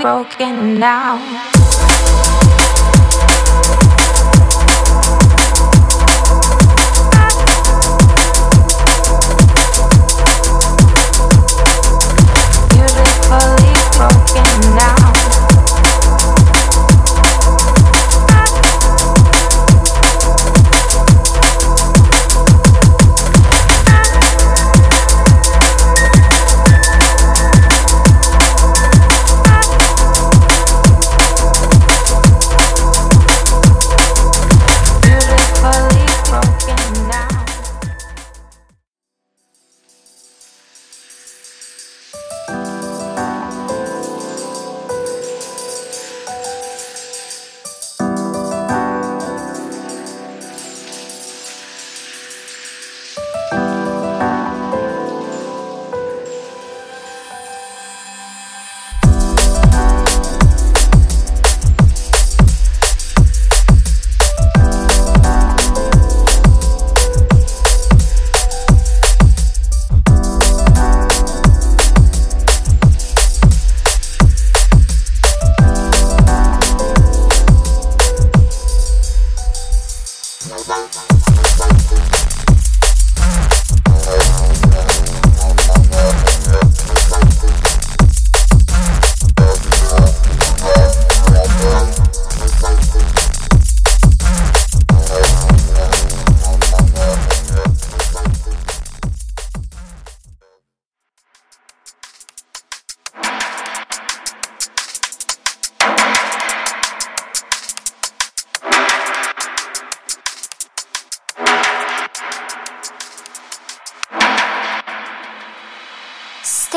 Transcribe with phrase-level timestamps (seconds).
[0.00, 1.18] broken now.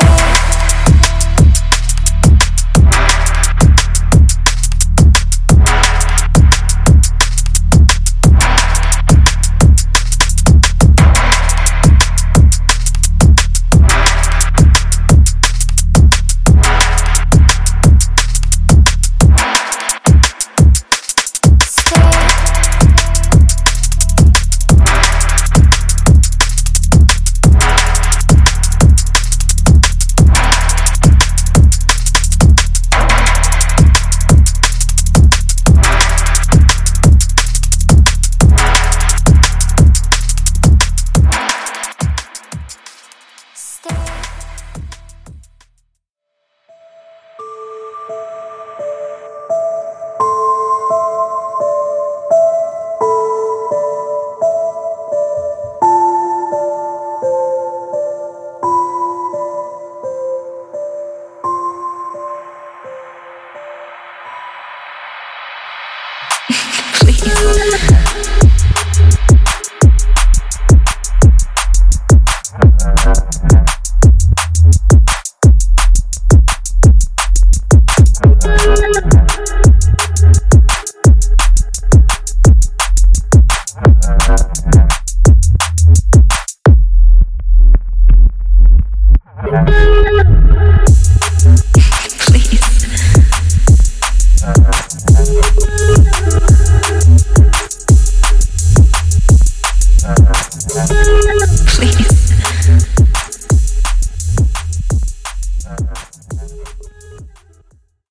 [0.03, 0.42] Yeah.